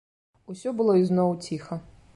[0.53, 1.83] Усё было ізноў ціха.